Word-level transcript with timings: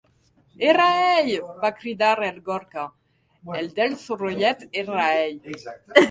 Era 0.67 0.85
ell! 1.09 1.27
—va 1.49 1.69
cridar 1.81 2.07
el 2.27 2.39
Gorka— 2.47 2.85
El 3.59 3.69
dels 3.81 4.07
sorollets 4.09 4.71
era 4.83 5.05
ell! 5.19 5.69